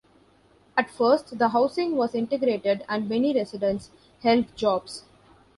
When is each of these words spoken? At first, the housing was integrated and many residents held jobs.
At 0.75 0.89
first, 0.89 1.37
the 1.37 1.49
housing 1.49 1.95
was 1.95 2.15
integrated 2.15 2.83
and 2.89 3.07
many 3.07 3.35
residents 3.35 3.91
held 4.23 4.45
jobs. 4.55 5.03